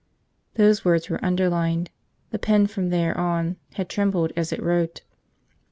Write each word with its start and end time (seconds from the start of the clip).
Those 0.55 0.83
words 0.83 1.11
were 1.11 1.23
underlined. 1.23 1.91
The 2.31 2.39
pen, 2.39 2.65
from 2.65 2.89
there 2.89 3.15
on, 3.15 3.57
had 3.75 3.87
trembled 3.87 4.33
as 4.35 4.51
it 4.51 4.59
wrote. 4.63 5.03